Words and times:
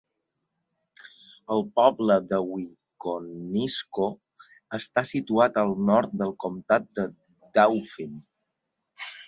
El 1.55 1.59
poble 1.79 2.15
de 2.31 2.39
Wiconisco 2.45 4.09
està 4.79 5.05
situat 5.13 5.63
al 5.65 5.77
nord 5.93 6.19
del 6.25 6.37
comptat 6.47 6.89
de 7.01 7.07
Dauphin. 7.61 8.21